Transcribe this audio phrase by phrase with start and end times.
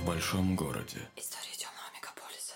[0.00, 0.98] в большом городе.
[1.16, 2.54] История темного мегаполиса.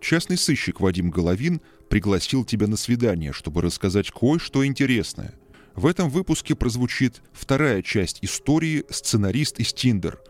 [0.00, 5.34] Частный сыщик Вадим Головин пригласил тебя на свидание, чтобы рассказать кое-что интересное.
[5.74, 10.20] В этом выпуске прозвучит вторая часть истории «Сценарист из Тиндер».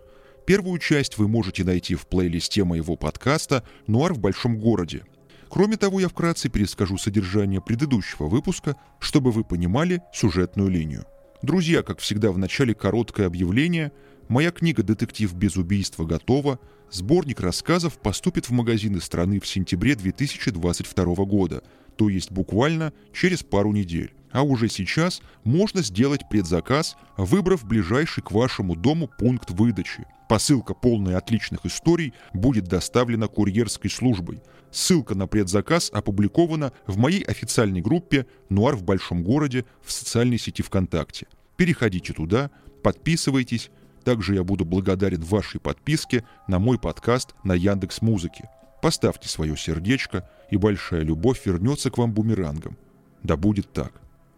[0.47, 5.05] Первую часть вы можете найти в плейлисте моего подкаста «Нуар в большом городе».
[5.49, 11.05] Кроме того, я вкратце перескажу содержание предыдущего выпуска, чтобы вы понимали сюжетную линию.
[11.43, 13.93] Друзья, как всегда, в начале короткое объявление.
[14.29, 16.59] Моя книга «Детектив без убийства» готова.
[16.91, 21.63] Сборник рассказов поступит в магазины страны в сентябре 2022 года,
[21.97, 24.15] то есть буквально через пару недель.
[24.31, 30.05] А уже сейчас можно сделать предзаказ, выбрав ближайший к вашему дому пункт выдачи.
[30.29, 34.43] Посылка, полная отличных историй, будет доставлена курьерской службой.
[34.77, 40.63] Ссылка на предзаказ опубликована в моей официальной группе «Нуар в большом городе» в социальной сети
[40.63, 41.29] ВКонтакте.
[41.57, 42.51] Переходите туда,
[42.83, 43.71] подписывайтесь.
[44.05, 48.51] Также я буду благодарен вашей подписке на мой подкаст на Яндекс Музыке.
[48.83, 52.77] Поставьте свое сердечко, и большая любовь вернется к вам бумерангом.
[53.23, 53.95] Да будет так.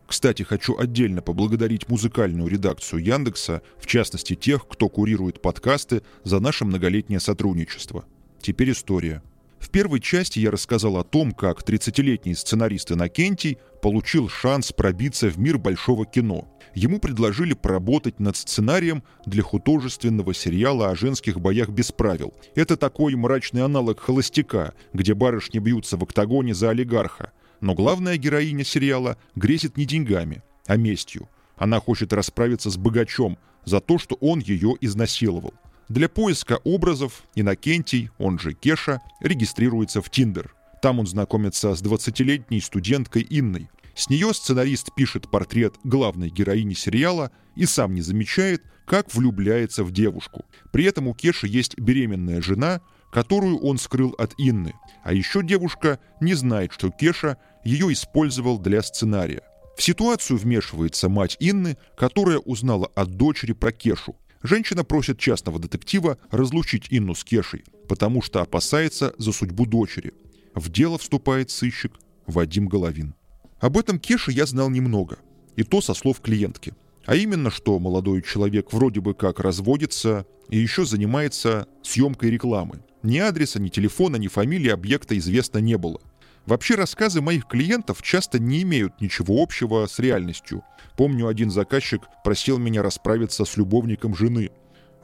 [0.07, 6.65] Кстати, хочу отдельно поблагодарить музыкальную редакцию Яндекса, в частности тех, кто курирует подкасты, за наше
[6.65, 8.05] многолетнее сотрудничество.
[8.41, 9.21] Теперь история.
[9.69, 15.39] В первой части я рассказал о том, как 30-летний сценарист Иннокентий получил шанс пробиться в
[15.39, 16.49] мир большого кино.
[16.75, 22.33] Ему предложили поработать над сценарием для художественного сериала о женских боях без правил.
[22.55, 27.33] Это такой мрачный аналог «Холостяка», где барышни бьются в октагоне за олигарха.
[27.61, 31.29] Но главная героиня сериала грезит не деньгами, а местью.
[31.59, 35.53] Она хочет расправиться с богачом за то, что он ее изнасиловал.
[35.89, 40.55] Для поиска образов Иннокентий, он же Кеша, регистрируется в Тиндер.
[40.83, 43.71] Там он знакомится с 20-летней студенткой Инной.
[43.95, 49.91] С нее сценарист пишет портрет главной героини сериала и сам не замечает, как влюбляется в
[49.91, 50.45] девушку.
[50.73, 54.75] При этом у Кеши есть беременная жена, которую он скрыл от Инны.
[55.03, 59.43] А еще девушка не знает, что Кеша ее использовал для сценария.
[59.79, 64.17] В ситуацию вмешивается мать Инны, которая узнала от дочери про Кешу.
[64.43, 70.15] Женщина просит частного детектива разлучить Инну с Кешей, потому что опасается за судьбу дочери.
[70.55, 71.93] В дело вступает сыщик
[72.27, 73.15] Вадим Головин.
[73.61, 75.19] Об этом Кеше я знал немного,
[75.57, 76.75] и то со слов клиентки.
[77.05, 82.81] А именно, что молодой человек вроде бы как разводится и еще занимается съемкой рекламы.
[83.03, 86.01] Ни адреса, ни телефона, ни фамилии объекта известно не было.
[86.49, 90.65] Вообще рассказы моих клиентов часто не имеют ничего общего с реальностью.
[90.97, 94.51] Помню, один заказчик просил меня расправиться с любовником жены.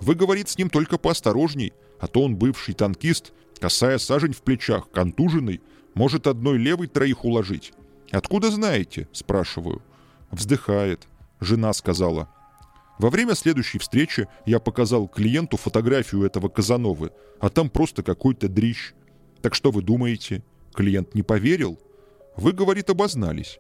[0.00, 4.90] Вы, говорит, с ним только поосторожней, а то он бывший танкист, косая сажень в плечах,
[4.90, 5.60] контуженный,
[5.92, 7.74] может одной левой троих уложить.
[8.10, 9.82] «Откуда знаете?»– спрашиваю.
[10.30, 11.06] Вздыхает.
[11.40, 12.30] Жена сказала.
[12.98, 18.94] Во время следующей встречи я показал клиенту фотографию этого Казановы, а там просто какой-то дрищ.
[19.42, 20.42] Так что вы думаете?
[20.74, 21.78] Клиент не поверил?
[22.36, 23.58] Вы, говорит, обознались.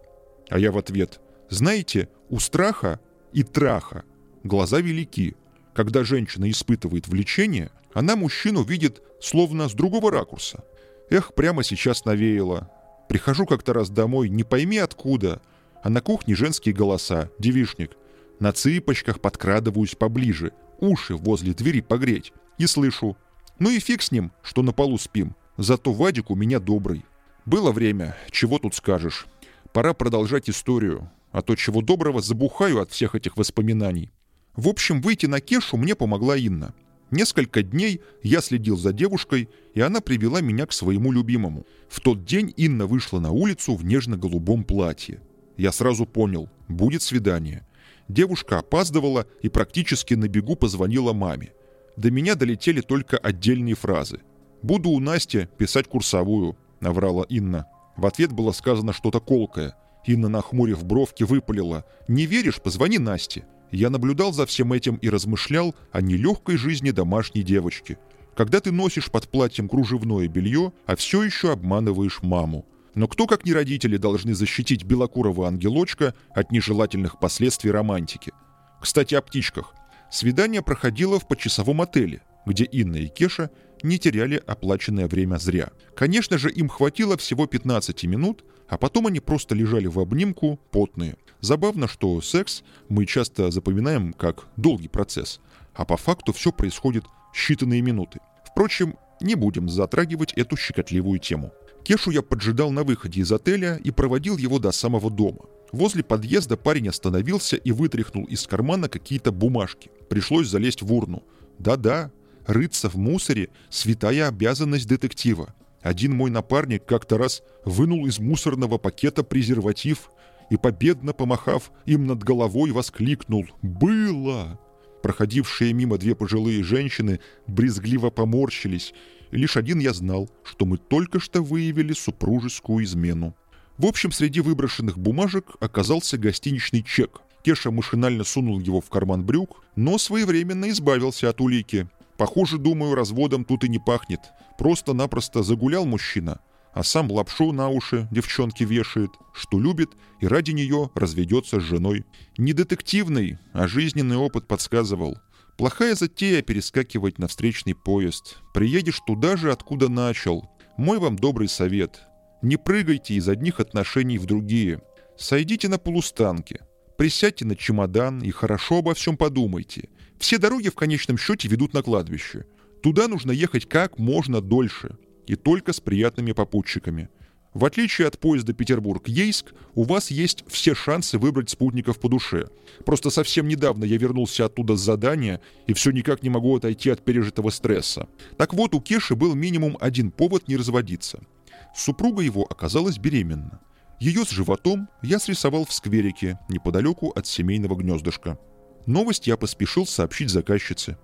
[0.48, 1.20] А я в ответ.
[1.48, 3.00] Знаете, у страха
[3.32, 4.04] и траха
[4.42, 5.36] глаза велики.
[5.74, 10.64] Когда женщина испытывает влечение, она мужчину видит словно с другого ракурса.
[11.10, 12.70] Эх, прямо сейчас навеяло.
[13.08, 15.40] Прихожу как-то раз домой, не пойми откуда,
[15.82, 17.92] а на кухне женские голоса, девишник–
[18.40, 22.32] на цыпочках подкрадываюсь поближе, уши возле двери погреть.
[22.58, 23.16] И слышу.
[23.58, 25.34] Ну и фиг с ним, что на полу спим.
[25.56, 27.04] Зато Вадик у меня добрый.
[27.46, 29.26] Было время, чего тут скажешь.
[29.72, 34.10] Пора продолжать историю, а то чего доброго забухаю от всех этих воспоминаний.
[34.56, 36.74] В общем, выйти на Кешу мне помогла Инна.
[37.10, 41.66] Несколько дней я следил за девушкой, и она привела меня к своему любимому.
[41.88, 45.20] В тот день Инна вышла на улицу в нежно-голубом платье.
[45.56, 47.66] Я сразу понял, будет свидание.
[48.08, 51.52] Девушка опаздывала и практически на бегу позвонила маме.
[51.96, 54.20] До меня долетели только отдельные фразы.
[54.64, 57.66] «Буду у Насти писать курсовую»,— наврала Инна.
[57.98, 59.76] В ответ было сказано что-то колкое.
[60.06, 61.84] Инна, нахмурив бровки, выпалила.
[62.08, 62.62] «Не веришь?
[62.62, 63.44] Позвони Насте».
[63.70, 67.98] Я наблюдал за всем этим и размышлял о нелегкой жизни домашней девочки.
[68.34, 72.64] Когда ты носишь под платьем кружевное белье, а все еще обманываешь маму.
[72.94, 78.32] Но кто, как не родители, должны защитить белокурого ангелочка от нежелательных последствий романтики?
[78.80, 79.74] Кстати, о птичках.
[80.10, 83.50] Свидание проходило в почасовом отеле, где Инна и Кеша
[83.84, 85.70] не теряли оплаченное время зря.
[85.94, 91.16] Конечно же, им хватило всего 15 минут, а потом они просто лежали в обнимку, потные.
[91.40, 95.40] Забавно, что секс мы часто запоминаем как долгий процесс,
[95.74, 97.04] а по факту все происходит
[97.34, 98.20] считанные минуты.
[98.44, 101.52] Впрочем, не будем затрагивать эту щекотливую тему.
[101.84, 105.40] Кешу я поджидал на выходе из отеля и проводил его до самого дома.
[105.72, 109.90] Возле подъезда парень остановился и вытряхнул из кармана какие-то бумажки.
[110.08, 111.24] Пришлось залезть в урну.
[111.58, 112.10] Да-да,
[112.46, 115.54] рыться в мусоре– святая обязанность детектива.
[115.82, 120.10] Один мой напарник как-то раз вынул из мусорного пакета презерватив
[120.50, 124.58] и, победно помахав им над головой, воскликнул «Было!».
[125.02, 128.94] Проходившие мимо две пожилые женщины брезгливо поморщились.
[129.30, 133.36] Лишь один я знал, что мы только что выявили супружескую измену.
[133.76, 137.20] В общем, среди выброшенных бумажек оказался гостиничный чек.
[137.42, 141.86] Кеша машинально сунул его в карман брюк, но своевременно избавился от улики.
[142.16, 144.20] Похоже, думаю, разводом тут и не пахнет.
[144.58, 146.40] Просто-напросто загулял мужчина,
[146.72, 149.90] а сам лапшу на уши девчонке вешает, что любит,
[150.20, 152.04] и ради нее разведется с женой.
[152.38, 155.18] Не детективный, а жизненный опыт подсказывал.
[155.56, 158.38] Плохая затея перескакивать на встречный поезд.
[158.52, 160.50] Приедешь туда же, откуда начал.
[160.76, 162.02] Мой вам добрый совет.
[162.42, 164.82] Не прыгайте из одних отношений в другие.
[165.16, 166.60] Сойдите на полустанке.
[166.98, 169.88] Присядьте на чемодан и хорошо обо всем подумайте.
[170.18, 172.46] Все дороги в конечном счете ведут на кладбище.
[172.82, 174.96] Туда нужно ехать как можно дольше.
[175.26, 177.08] И только с приятными попутчиками.
[177.54, 182.48] В отличие от поезда Петербург-Ейск, у вас есть все шансы выбрать спутников по душе.
[182.84, 187.04] Просто совсем недавно я вернулся оттуда с задания и все никак не могу отойти от
[187.04, 188.08] пережитого стресса.
[188.36, 191.20] Так вот, у Кеши был минимум один повод не разводиться–
[191.74, 193.60] Супруга его оказалась беременна.
[194.00, 198.38] Ее с животом я срисовал в скверике, неподалеку от семейного гнездышка.
[198.86, 200.98] Новость я поспешил сообщить заказчице.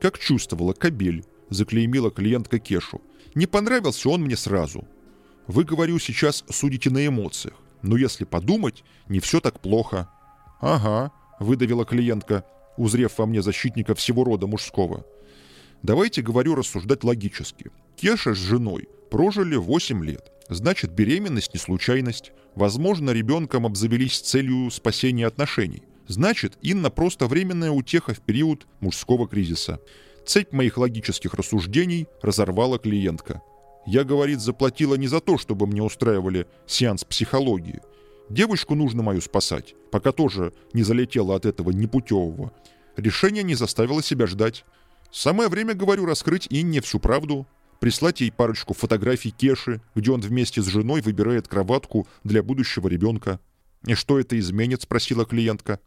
[0.00, 3.00] Как чувствовала кабель, заклеймила клиентка Кешу.
[3.34, 4.86] Не понравился он мне сразу.
[5.46, 7.54] Вы, говорю, сейчас судите на эмоциях.
[7.82, 10.08] Но если подумать, не все так плохо.
[10.60, 12.44] Ага, выдавила клиентка,
[12.76, 15.04] узрев во мне защитника всего рода мужского.
[15.82, 17.70] Давайте, говорю, рассуждать логически.
[17.96, 20.30] Кеша с женой Прожили 8 лет.
[20.48, 22.32] Значит, беременность не случайность.
[22.54, 25.82] Возможно, ребенком обзавелись с целью спасения отношений.
[26.10, 29.78] Значит, Инна просто временная утеха в период мужского кризиса.
[30.26, 33.42] Цепь моих логических рассуждений разорвала клиентка.
[33.86, 37.80] Я, говорит, заплатила не за то, чтобы мне устраивали сеанс психологии.
[38.28, 42.52] Девочку нужно мою спасать, пока тоже не залетела от этого непутевого.
[42.96, 44.64] Решение не заставило себя ждать.
[45.12, 47.46] Самое время, говорю, раскрыть Инне всю правду,
[47.78, 53.38] прислать ей парочку фотографий Кеши, где он вместе с женой выбирает кроватку для будущего ребенка.
[53.86, 55.78] «И что это изменит?»– спросила клиентка.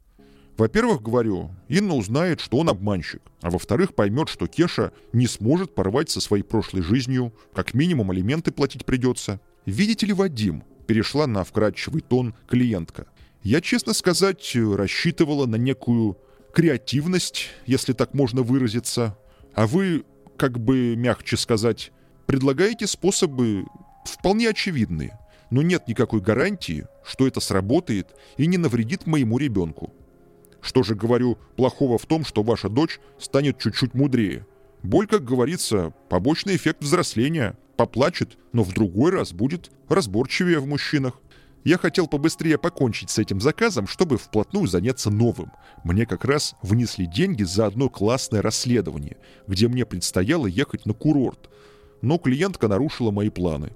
[0.58, 6.12] Во-первых, говорю, Инна узнает, что он обманщик, а во-вторых, поймет, что Кеша не сможет порвать
[6.12, 9.40] со своей прошлой жизнью, как минимум алименты платить придется.
[9.66, 13.08] Видите ли, Вадим, перешла на вкрадчивый тон клиентка.
[13.42, 16.18] Я, честно сказать, рассчитывала на некую
[16.54, 19.18] креативность, если так можно выразиться.
[19.56, 20.06] А вы
[20.38, 21.92] как бы мягче сказать,
[22.26, 23.66] предлагаете способы
[24.06, 25.18] вполне очевидные,
[25.50, 29.94] но нет никакой гарантии, что это сработает и не навредит моему ребенку.
[30.64, 34.48] Что же, говорю, плохого в том, что ваша дочь станет чуть-чуть мудрее?
[34.82, 37.58] Боль, как говорится, побочный эффект взросления.
[37.76, 41.20] Поплачет, но в другой раз будет разборчивее в мужчинах.
[41.66, 45.52] Я хотел побыстрее покончить с этим заказом, чтобы вплотную заняться новым.
[45.84, 49.18] Мне как раз внесли деньги за одно классное расследование,
[49.48, 51.50] где мне предстояло ехать на курорт.
[52.02, 53.72] Но клиентка нарушила мои планы.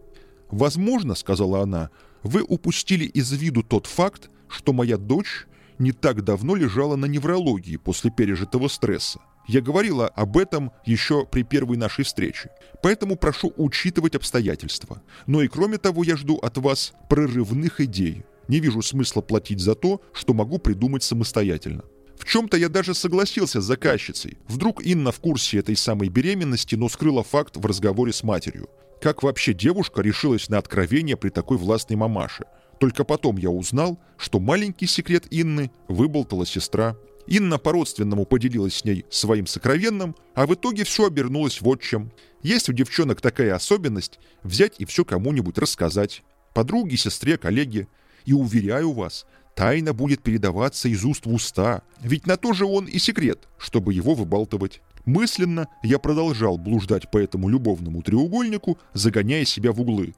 [0.51, 1.89] «Возможно,— сказала она,—
[2.23, 5.47] вы упустили из виду тот факт, что моя дочь
[5.79, 9.19] не так давно лежала на неврологии после пережитого стресса.
[9.47, 12.51] Я говорила об этом еще при первой нашей встрече.
[12.83, 15.01] Поэтому прошу учитывать обстоятельства.
[15.25, 18.25] Но и кроме того, я жду от вас прорывных идей.
[18.49, 21.83] Не вижу смысла платить за то, что могу придумать самостоятельно.
[22.17, 24.37] В чем-то я даже согласился с заказчицей.
[24.47, 28.69] Вдруг Инна в курсе этой самой беременности, но скрыла факт в разговоре с матерью.
[29.01, 32.45] Как вообще девушка решилась на откровение при такой властной мамаше?
[32.79, 36.95] Только потом я узнал, что маленький секрет Инны выболтала сестра.
[37.27, 42.11] Инна по-родственному поделилась с ней своим сокровенным, а в итоге все обернулось вот чем.
[42.41, 46.23] Есть у девчонок такая особенность взять и все кому-нибудь рассказать.
[46.53, 47.87] Подруге, сестре, коллеге.
[48.25, 51.81] И уверяю вас, тайна будет передаваться из уст в уста.
[52.01, 54.81] Ведь на то же он и секрет, чтобы его выбалтывать.
[55.05, 60.13] Мысленно я продолжал блуждать по этому любовному треугольнику, загоняя себя в углы.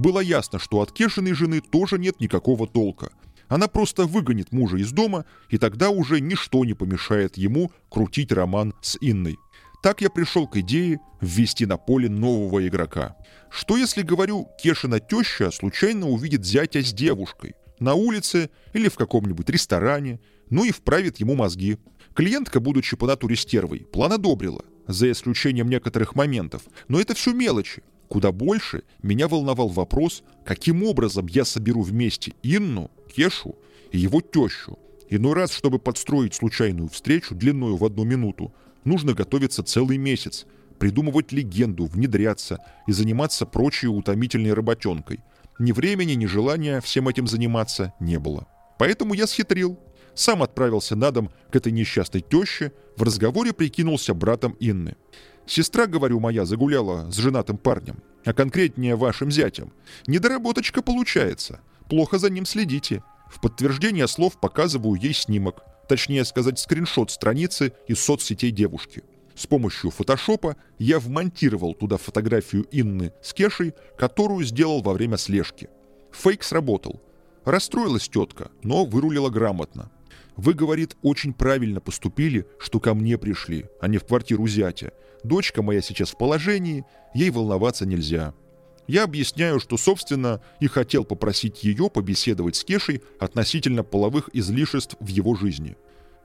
[0.00, 3.10] Было ясно, что от Кешиной жены тоже нет никакого толка.
[3.48, 8.72] Она просто выгонит мужа из дома, и тогда уже ничто не помешает ему крутить роман
[8.80, 9.36] с Инной.
[9.82, 13.14] Так я пришел к идее ввести на поле нового игрока.
[13.50, 17.54] Что если, говорю, Кешина теща случайно увидит зятя с девушкой?
[17.78, 21.76] На улице или в каком-нибудь ресторане, ну и вправит ему мозги.
[22.14, 27.82] Клиентка, будучи по натуре стервой, план одобрила, за исключением некоторых моментов, но это все мелочи.
[28.10, 33.54] Куда больше меня волновал вопрос, каким образом я соберу вместе Инну Кешу
[33.92, 34.80] и его тещу.
[35.08, 38.52] Иной раз, чтобы подстроить случайную встречу длиною в одну минуту,
[38.82, 40.46] нужно готовиться целый месяц,
[40.80, 45.20] придумывать легенду, внедряться и заниматься прочей утомительной работенкой.
[45.60, 48.48] Ни времени, ни желания всем этим заниматься не было.
[48.76, 49.78] Поэтому я схитрил.
[50.14, 54.96] Сам отправился на дом к этой несчастной теще, в разговоре прикинулся братом Инны.
[55.46, 59.72] Сестра, говорю, моя загуляла с женатым парнем, а конкретнее вашим зятем.
[60.06, 61.60] Недоработочка получается.
[61.88, 63.02] Плохо за ним следите.
[63.28, 69.02] В подтверждение слов показываю ей снимок, точнее сказать, скриншот страницы из соцсетей девушки.
[69.34, 75.68] С помощью фотошопа я вмонтировал туда фотографию Инны с Кешей, которую сделал во время слежки.
[76.12, 77.00] Фейк сработал.
[77.44, 79.90] Расстроилась тетка, но вырулила грамотно.
[80.36, 84.92] Вы, говорит, очень правильно поступили, что ко мне пришли, а не в квартиру зятя.
[85.24, 86.84] Дочка моя сейчас в положении,
[87.14, 88.34] ей волноваться нельзя.
[88.86, 95.06] Я объясняю, что, собственно, и хотел попросить ее побеседовать с Кешей относительно половых излишеств в
[95.06, 95.76] его жизни.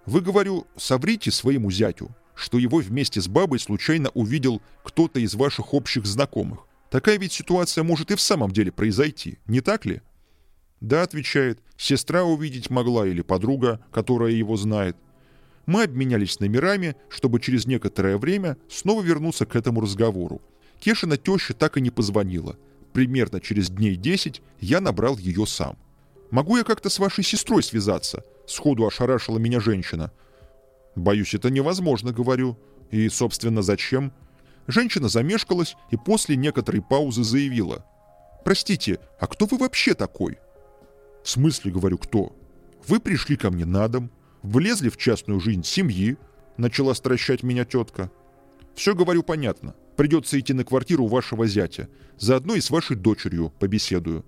[0.06, 5.74] Вы, говорю, соврите своему зятю, что его вместе с бабой случайно увидел кто-то из ваших
[5.74, 6.66] общих знакомых.
[6.90, 10.02] Такая ведь ситуация может и в самом деле произойти, не так ли?
[10.82, 14.98] Да, отвечает, сестра увидеть могла или подруга, которая его знает.
[15.66, 20.42] Мы обменялись номерами, чтобы через некоторое время снова вернуться к этому разговору.
[20.80, 22.58] Кешина теща так и не позвонила.
[22.94, 25.78] Примерно через дней 10 я набрал ее сам.
[26.32, 30.12] «Могу я как-то с вашей сестрой связаться?» Сходу ошарашила меня женщина.
[30.96, 32.58] «Боюсь, это невозможно»,— говорю.
[32.92, 34.14] «И, собственно, зачем?»
[34.68, 37.86] Женщина замешкалась и после некоторой паузы заявила.
[38.44, 40.38] «Простите, а кто вы вообще такой?»
[41.24, 42.36] «В смысле,— говорю,— кто?
[42.88, 44.12] Вы пришли ко мне на дом,
[44.46, 46.18] влезли в частную жизнь семьи»,—
[46.58, 48.12] начала стращать меня тетка.
[48.76, 49.76] «Все, говорю, понятно.
[49.96, 51.90] Придется идти на квартиру вашего зятя.
[52.18, 54.26] Заодно и с вашей дочерью побеседую».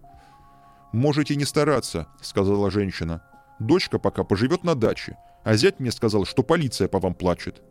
[0.93, 3.23] «Можете не стараться»,— сказала женщина.
[3.59, 7.61] «Дочка пока поживет на даче, а зять мне сказал, что полиция по вам плачет».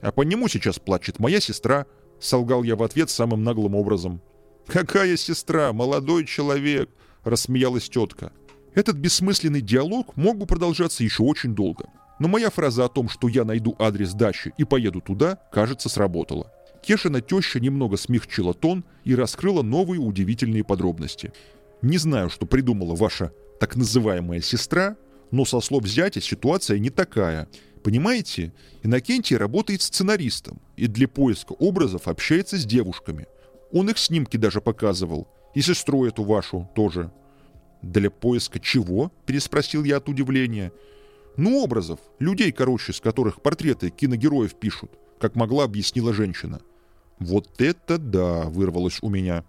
[0.00, 1.86] «А по нему сейчас плачет моя сестра»,—
[2.20, 4.20] солгал я в ответ самым наглым образом.
[4.66, 5.72] «Какая сестра?
[5.72, 6.90] Молодой человек!»—
[7.24, 8.32] рассмеялась тетка.
[8.74, 11.86] Этот бессмысленный диалог мог бы продолжаться еще очень долго.
[12.18, 16.52] Но моя фраза о том, что я найду адрес дачи и поеду туда, кажется, сработала.
[16.82, 21.32] Кешина теща немного смягчила тон и раскрыла новые удивительные подробности.
[21.82, 24.96] Не знаю, что придумала ваша так называемая сестра,
[25.30, 27.48] но со слов зятя ситуация не такая.
[27.82, 33.26] Понимаете, Иннокентий работает сценаристом и для поиска образов общается с девушками.
[33.72, 35.28] Он их снимки даже показывал.
[35.54, 37.10] И сестру эту вашу тоже.
[37.82, 40.72] «Для поиска чего?»– переспросил я от удивления.
[41.36, 42.00] «Ну, образов.
[42.18, 46.60] Людей, короче, с которых портреты киногероев пишут»,– как могла объяснила женщина.
[47.20, 49.44] «Вот это да!»– вырвалось у меня.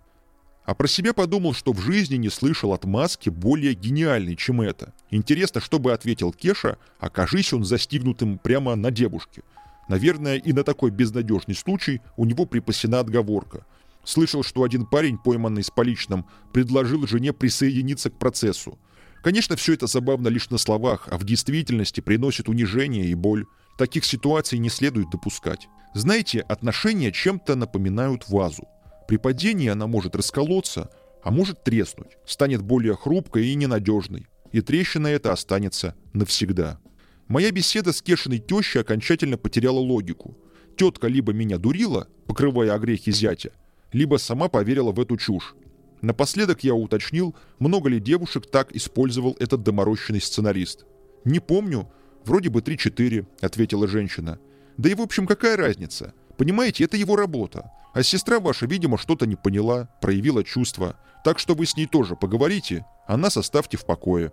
[0.66, 4.94] А про себя подумал, что в жизни не слышал отмазки более гениальной, чем это.
[5.10, 9.42] Интересно, что бы ответил Кеша, окажись он застигнутым прямо на девушке.
[9.88, 13.66] Наверное, и на такой безнадежный случай у него припасена отговорка–
[14.04, 18.80] Слышал, что один парень, пойманный с поличным, предложил жене присоединиться к процессу.
[19.24, 23.46] Конечно, все это забавно лишь на словах, а в действительности приносит унижение и боль.
[23.78, 25.68] Таких ситуаций не следует допускать.
[25.94, 28.68] Знаете, отношения чем-то напоминают вазу.
[29.08, 30.90] При падении она может расколоться,
[31.24, 34.28] а может треснуть, станет более хрупкой и ненадежной.
[34.52, 36.80] И трещина эта останется навсегда.
[37.28, 40.38] Моя беседа с Кешиной тещей окончательно потеряла логику.
[40.78, 43.52] Тетка либо меня дурила, покрывая огрехи зятя,
[43.92, 45.56] либо сама поверила в эту чушь.
[46.02, 50.86] Напоследок я уточнил, много ли девушек так использовал этот доморощенный сценарист.
[51.26, 51.90] «Не помню.
[52.24, 54.40] Вроде бы 3-4»,— ответила женщина.
[54.78, 56.14] «Да и в общем какая разница?
[56.38, 57.72] Понимаете, это его работа.
[57.94, 60.96] А сестра ваша, видимо, что-то не поняла, проявила чувства.
[61.26, 64.32] Так что вы с ней тоже поговорите, а нас оставьте в покое».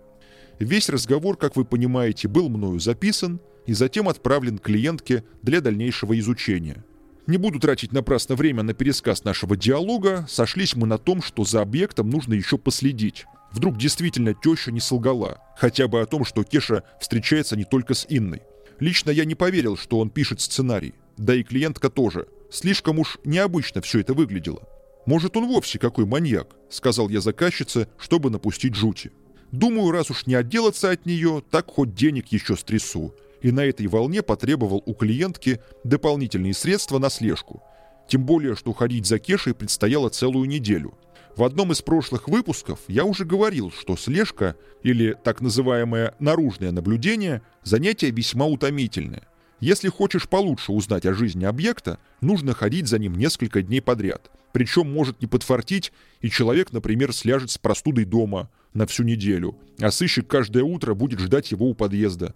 [0.59, 6.83] Весь разговор, как вы понимаете, был мною записан и затем отправлен клиентке для дальнейшего изучения.
[7.27, 11.61] Не буду тратить напрасно время на пересказ нашего диалога, сошлись мы на том, что за
[11.61, 13.25] объектом нужно еще последить.
[13.51, 18.05] Вдруг действительно теща не солгала, хотя бы о том, что Кеша встречается не только с
[18.07, 18.43] Инной.
[18.79, 22.27] Лично я не поверил, что он пишет сценарий, да и клиентка тоже.
[22.49, 24.61] Слишком уж необычно все это выглядело.
[25.05, 29.11] «Может, он вовсе какой маньяк»,— сказал я заказчице, чтобы напустить жути.
[29.51, 33.87] «Думаю, раз уж не отделаться от нее, так хоть денег еще стрясу и на этой
[33.87, 37.63] волне потребовал у клиентки дополнительные средства на слежку.
[38.07, 40.97] Тем более, что ходить за Кешей предстояло целую неделю.
[41.35, 47.41] В одном из прошлых выпусков я уже говорил, что слежка, или так называемое наружное наблюдение,
[47.63, 49.27] занятие весьма утомительное.
[49.59, 54.31] Если хочешь получше узнать о жизни объекта, нужно ходить за ним несколько дней подряд.
[54.51, 55.91] Причем может не подфартить,
[56.21, 61.19] и человек, например, сляжет с простудой дома, на всю неделю, а сыщик каждое утро будет
[61.19, 62.35] ждать его у подъезда.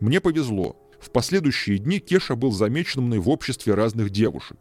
[0.00, 0.76] Мне повезло.
[1.00, 4.58] В последующие дни Кеша был замечен мной в обществе разных девушек.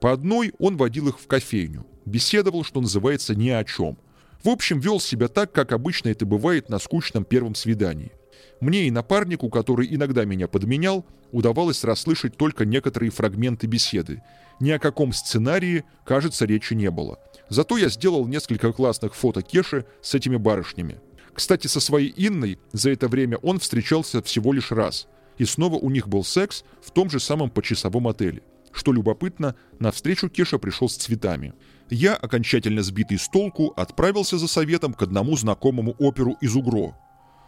[0.00, 3.98] По одной он водил их в кофейню, беседовал, что называется, ни о чем.
[4.44, 8.12] В общем, вел себя так, как обычно это бывает на скучном первом свидании.
[8.60, 14.22] Мне и напарнику, который иногда меня подменял, удавалось расслышать только некоторые фрагменты беседы.
[14.60, 17.18] Ни о каком сценарии, кажется, речи не было.
[17.48, 21.00] Зато я сделал несколько классных фото Кеши с этими барышнями.
[21.36, 25.06] Кстати, со своей Инной за это время он встречался всего лишь раз.
[25.36, 28.42] И снова у них был секс в том же самом почасовом отеле.
[28.72, 31.52] Что любопытно, на встречу Кеша пришел с цветами.
[31.90, 36.96] Я, окончательно сбитый с толку, отправился за советом к одному знакомому оперу из Угро.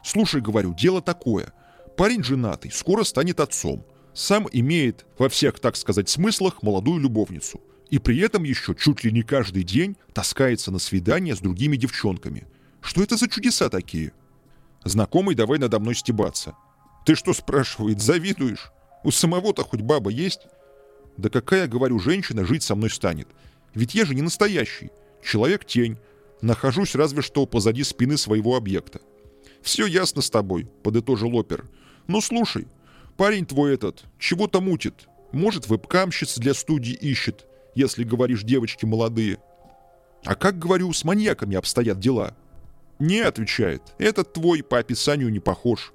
[0.04, 1.52] «Слушай,— говорю,— дело такое.
[1.96, 3.86] Парень женатый, скоро станет отцом.
[4.14, 7.60] Сам имеет во всех, так сказать, смыслах молодую любовницу.
[7.88, 12.46] И при этом еще чуть ли не каждый день таскается на свидание с другими девчонками.
[12.80, 14.12] Что это за чудеса такие?
[14.84, 16.54] Знакомый давай надо мной стебаться.
[17.04, 18.70] Ты что, спрашивает, завидуешь?
[19.04, 20.46] У самого-то хоть баба есть?
[21.16, 23.28] Да какая, говорю, женщина жить со мной станет?
[23.74, 24.90] Ведь я же не настоящий.
[25.22, 25.98] Человек-тень.
[26.40, 29.00] Нахожусь разве что позади спины своего объекта.
[29.62, 31.64] «Все ясно с тобой»,— подытожил опер.
[32.06, 32.66] «Ну, слушай,
[33.16, 35.08] парень твой этот чего-то мутит.
[35.32, 39.38] Может, вебкамщиц для студии ищет, если, говоришь, девочки молодые.
[40.24, 42.36] А как, говорю, с маньяками обстоят дела?»
[42.98, 45.92] «Не»,— отвечает,— «этот твой по описанию не похож».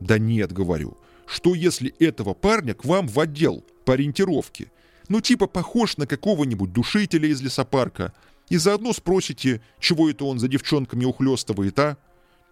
[0.00, 4.70] «Да нет»,— говорю,— «что если этого парня к вам в отдел по ориентировке?
[5.08, 8.12] Ну, типа похож на какого-нибудь душителя из лесопарка,
[8.48, 11.98] и заодно спросите, чего это он за девчонками ухлёстывает, а?»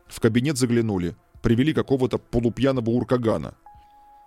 [0.07, 3.55] В кабинет заглянули, привели какого-то полупьяного уркагана.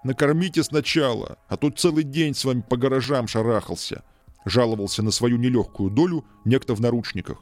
[0.03, 4.03] «Накормите сначала, а то целый день с вами по гаражам шарахался»,
[4.45, 7.37] жаловался на свою нелегкую долю некто в наручниках.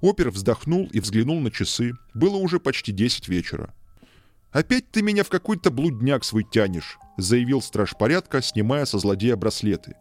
[0.00, 1.92] Опер вздохнул и взглянул на часы.
[2.14, 3.74] Было уже почти десять вечера.
[4.52, 9.94] «Опять ты меня в какой-то блудняк свой тянешь», заявил страж порядка, снимая со злодея браслеты.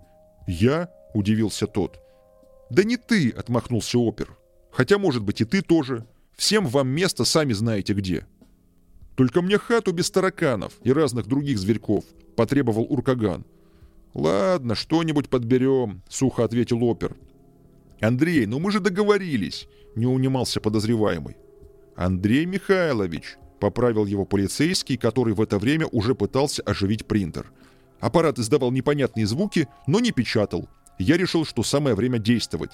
[0.47, 1.99] «Я?»— удивился тот.
[2.69, 4.38] «Да не ты!»— отмахнулся опер.
[4.71, 6.05] «Хотя, может быть, и ты тоже.
[6.36, 8.25] Всем вам место сами знаете где.
[9.15, 12.03] Только мне хату без тараканов и разных других зверьков,
[12.36, 13.45] потребовал Уркаган.
[14.13, 17.15] Ладно, что-нибудь подберем, сухо ответил опер.
[18.01, 21.38] Андрей, ну мы же договорились, не унимался подозреваемый.
[21.95, 27.51] Андрей Михайлович, поправил его полицейский, который в это время уже пытался оживить принтер.
[27.99, 30.67] Аппарат издавал непонятные звуки, но не печатал.
[30.99, 32.71] Я решил, что самое время действовать.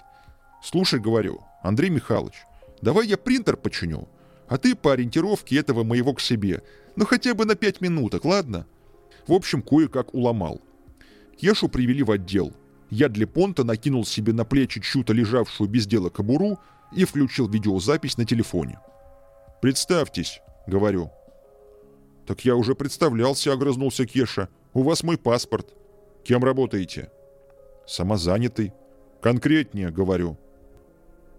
[0.64, 2.36] «Слушай,— говорю,— Андрей Михайлович,
[2.82, 4.10] Давай я принтер починю,
[4.48, 6.64] а ты по ориентировке этого моего к себе.
[6.96, 8.66] Ну хотя бы на пять минуток, ладно?
[9.28, 10.62] В общем, кое-как уломал.
[11.38, 12.54] Кешу привели в отдел.
[12.92, 16.60] Я для понта накинул себе на плечи чью-то лежавшую без дела кобуру
[16.94, 18.80] и включил видеозапись на телефоне.
[19.62, 21.10] «Представьтесь»,— говорю.
[22.28, 24.50] «Так я уже представлялся»,— огрызнулся Кеша.
[24.74, 25.74] «У вас мой паспорт.
[26.26, 27.10] Кем работаете?»
[27.88, 28.74] «Самозанятый».
[29.22, 30.38] «Конкретнее»,— говорю.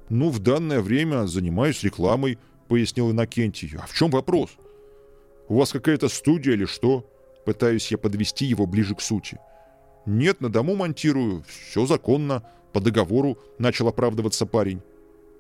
[0.09, 2.39] «Ну, в данное время занимаюсь рекламой»,—
[2.69, 3.73] пояснил Иннокентий.
[3.79, 4.51] «А в чем вопрос?
[5.49, 7.09] У вас какая-то студия или что?»
[7.45, 9.39] Пытаюсь я подвести его ближе к сути.
[10.07, 11.45] «Нет, на дому монтирую.
[11.47, 12.43] Все законно.
[12.73, 14.83] По договору»,— начал оправдываться парень.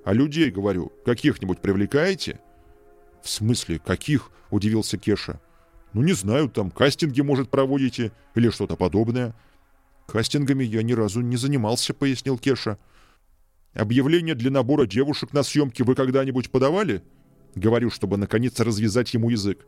[0.05, 2.41] «А людей, говорю, каких-нибудь привлекаете?»
[3.23, 5.41] «В смысле, каких?»— удивился Кеша.
[5.93, 9.35] «Ну, не знаю, там кастинги, может, проводите или что-то подобное».
[10.07, 12.79] «Кастингами я ни разу не занимался»,— пояснил Кеша.
[13.75, 17.03] Объявление для набора девушек на съемки вы когда-нибудь подавали?
[17.55, 19.67] Говорю, чтобы наконец развязать ему язык.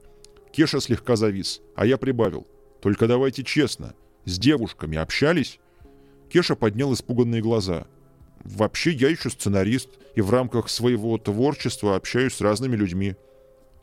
[0.52, 2.46] Кеша слегка завис, а я прибавил.
[2.82, 5.58] Только давайте честно, с девушками общались?
[6.28, 7.86] Кеша поднял испуганные глаза.
[8.44, 13.16] Вообще я еще сценарист и в рамках своего творчества общаюсь с разными людьми.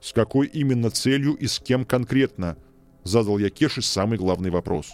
[0.01, 2.57] С какой именно целью и с кем конкретно?
[3.03, 4.93] Задал я Кеше самый главный вопрос.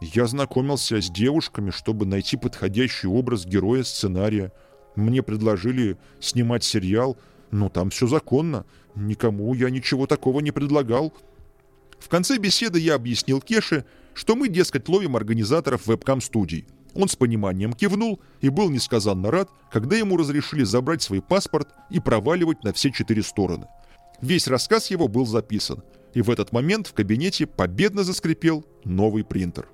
[0.00, 4.52] Я знакомился с девушками, чтобы найти подходящий образ героя сценария.
[4.96, 7.16] Мне предложили снимать сериал,
[7.50, 8.64] но там все законно.
[8.96, 11.12] Никому я ничего такого не предлагал.
[11.98, 16.66] В конце беседы я объяснил Кеше, что мы, дескать, ловим организаторов вебкам-студий.
[16.94, 22.00] Он с пониманием кивнул и был несказанно рад, когда ему разрешили забрать свой паспорт и
[22.00, 23.66] проваливать на все четыре стороны.
[24.20, 25.82] Весь рассказ его был записан,
[26.14, 29.68] и в этот момент в кабинете победно заскрипел новый принтер.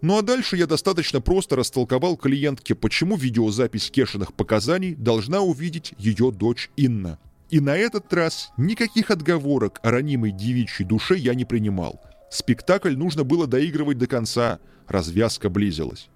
[0.00, 6.30] Ну а дальше я достаточно просто растолковал клиентке, почему видеозапись Кешиных показаний должна увидеть ее
[6.30, 7.18] дочь Инна.
[7.50, 12.00] И на этот раз никаких отговорок о ранимой девичьей душе я не принимал.
[12.30, 16.08] Спектакль нужно было доигрывать до конца, развязка близилась.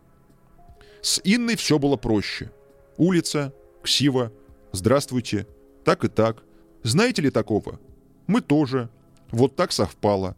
[1.01, 2.51] С Инной все было проще.
[2.97, 4.33] Улица, ксива,
[4.73, 5.47] здравствуйте,
[5.85, 6.45] Так и так.
[6.85, 7.81] Знаете ли такого?
[8.27, 8.89] Мы тоже.
[9.31, 10.37] Вот так совпало.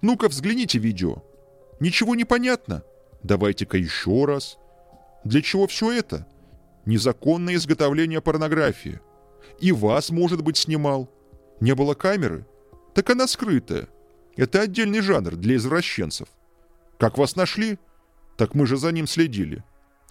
[0.00, 1.24] Ну-ка, взгляните видео.
[1.80, 2.82] Ничего не понятно?
[3.22, 4.58] Давайте-ка еще раз.
[5.24, 6.26] Для чего все это?
[6.84, 9.00] Незаконное изготовление порнографии.
[9.58, 11.10] И вас, может быть, снимал.
[11.60, 12.46] Не было камеры?
[12.94, 13.88] Так она скрытая.
[14.36, 16.28] Это отдельный жанр для извращенцев.
[16.98, 17.78] Как вас нашли?
[18.36, 19.64] Так мы же за ним следили.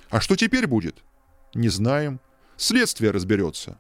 [0.10, 1.04] А что теперь будет?
[1.54, 2.20] Не знаем.
[2.58, 3.78] Следствие разберется.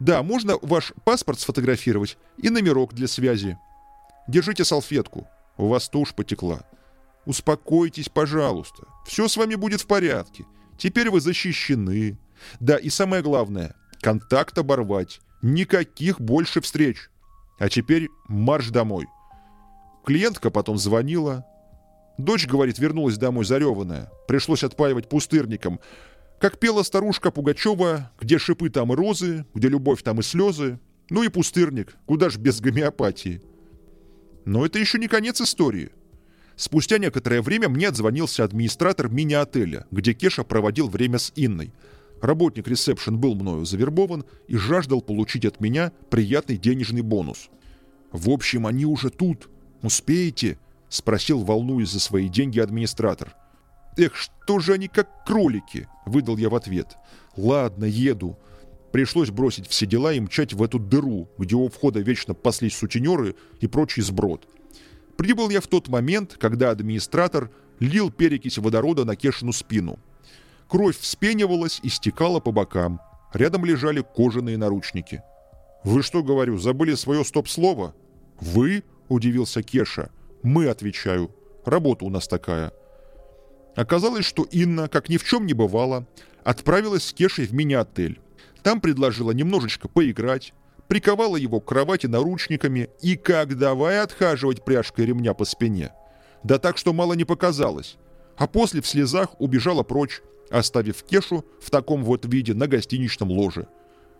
[0.00, 3.58] Да, можно ваш паспорт сфотографировать и номерок для связи.
[4.28, 5.28] Держите салфетку.
[5.56, 6.62] У вас тушь потекла.
[7.24, 8.84] Успокойтесь, пожалуйста.
[9.06, 10.44] Все с вами будет в порядке.
[10.78, 12.18] Теперь вы защищены.
[12.60, 15.20] Да, и самое главное, контакт оборвать.
[15.42, 17.08] Никаких больше встреч.
[17.58, 19.06] А теперь марш домой.
[20.06, 21.44] Клиентка потом звонила.
[22.16, 24.08] Дочь, говорит, вернулась домой зареванная.
[24.28, 25.80] Пришлось отпаивать пустырником.
[26.38, 30.78] Как пела старушка Пугачева, где шипы там и розы, где любовь там и слезы.
[31.10, 33.42] Ну и пустырник, куда ж без гомеопатии.
[34.44, 35.90] Но это еще не конец истории.
[36.54, 41.72] Спустя некоторое время мне отзвонился администратор мини-отеля, где Кеша проводил время с Инной.
[42.22, 47.50] Работник ресепшн был мною завербован и жаждал получить от меня приятный денежный бонус.
[48.12, 49.48] «В общем, они уже тут.
[49.86, 53.34] Успеете?»— спросил, волнуясь за свои деньги администратор.
[53.96, 56.96] «Эх, что же они как кролики!»— выдал я в ответ.
[57.36, 58.36] «Ладно, еду».
[58.92, 63.36] Пришлось бросить все дела и мчать в эту дыру, где у входа вечно паслись сутенеры
[63.60, 64.48] и прочий сброд.
[65.16, 69.98] Прибыл я в тот момент, когда администратор лил перекись водорода на Кешину спину.
[70.68, 73.00] Кровь вспенивалась и стекала по бокам.
[73.32, 75.22] Рядом лежали кожаные наручники.
[75.84, 77.94] «Вы что, говорю, забыли свое стоп-слово?»
[78.40, 80.10] «Вы?»— удивился Кеша.
[80.42, 81.30] «Мы»,— отвечаю.
[81.64, 82.72] «Работа у нас такая».
[83.74, 86.06] Оказалось, что Инна, как ни в чем не бывало,
[86.44, 88.20] отправилась с Кешей в мини-отель.
[88.62, 90.54] Там предложила немножечко поиграть,
[90.88, 95.92] приковала его к кровати наручниками и как давай отхаживать пряжкой ремня по спине.
[96.42, 97.96] Да так, что мало не показалось.
[98.36, 103.68] А после в слезах убежала прочь, оставив Кешу в таком вот виде на гостиничном ложе.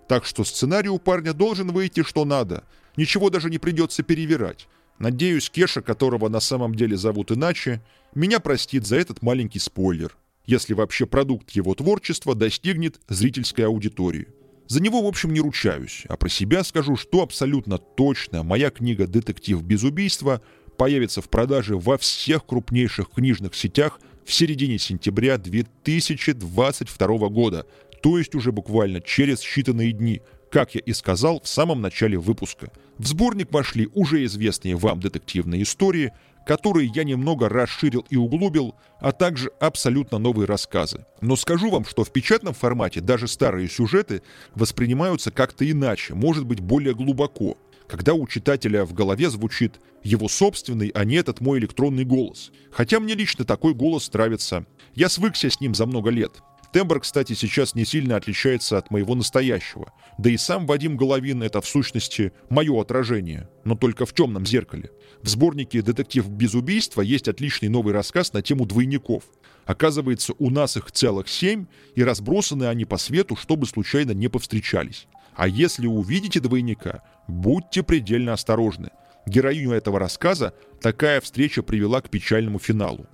[0.09, 2.65] Так что сценарий у парня должен выйти что надо.
[2.97, 4.69] Ничего даже не придется перевирать.
[4.99, 7.83] Надеюсь, Кеша, которого на самом деле зовут иначе,
[8.15, 10.17] меня простит за этот маленький спойлер,
[10.47, 14.29] если вообще продукт его творчества достигнет зрительской аудитории.
[14.69, 19.07] За него, в общем, не ручаюсь, а про себя скажу, что абсолютно точно моя книга
[19.07, 20.41] «Детектив без убийства»
[20.77, 27.67] появится в продаже во всех крупнейших книжных сетях в середине сентября 2022 года,
[28.07, 32.71] то есть уже буквально через считанные дни, как я и сказал в самом начале выпуска.
[32.99, 36.13] В сборник вошли уже известные вам детективные истории,
[36.47, 41.05] которые я немного расширил и углубил, а также абсолютно новые рассказы.
[41.21, 44.23] Но скажу вам, что в печатном формате даже старые сюжеты
[44.55, 50.93] воспринимаются как-то иначе, может быть более глубоко, когда у читателя в голове звучит его собственный,
[50.95, 52.53] а не этот мой электронный голос.
[52.71, 54.65] Хотя мне лично такой голос нравится.
[54.95, 56.41] Я свыкся с ним за много лет.
[56.77, 59.95] Тембр, кстати, сейчас не сильно отличается от моего настоящего.
[60.19, 64.91] Да и сам Вадим Головин— это, в сущности, мое отражение, но только в темном зеркале.
[65.23, 69.25] В сборнике «Детектив без убийства» есть отличный новый рассказ на тему двойников.
[69.65, 75.07] Оказывается, у нас их целых семь, и разбросаны они по свету, чтобы случайно не повстречались.
[75.35, 78.91] А если увидите двойника, будьте предельно осторожны.
[79.25, 83.07] Героиню этого рассказа такая встреча привела к печальному финалу.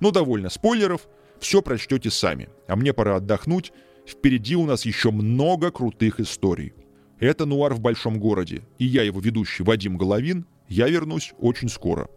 [0.00, 1.06] Но довольно спойлеров—
[1.40, 2.48] все прочтете сами.
[2.68, 3.72] А мне пора отдохнуть.
[4.06, 6.72] Впереди у нас еще много крутых историй.
[7.18, 8.62] Это «Нуар в большом городе».
[8.78, 10.46] И я его ведущий Вадим Головин.
[10.68, 12.08] Я вернусь очень скоро.